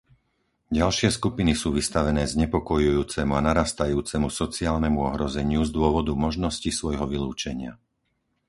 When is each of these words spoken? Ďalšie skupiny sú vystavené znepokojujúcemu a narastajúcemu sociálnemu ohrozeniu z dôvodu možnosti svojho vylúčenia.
Ďalšie 0.79 1.09
skupiny 1.17 1.53
sú 1.61 1.69
vystavené 1.79 2.23
znepokojujúcemu 2.33 3.31
a 3.37 3.45
narastajúcemu 3.49 4.27
sociálnemu 4.41 4.97
ohrozeniu 5.09 5.61
z 5.61 5.69
dôvodu 5.77 6.11
možnosti 6.25 6.69
svojho 6.79 7.05
vylúčenia. 7.13 7.73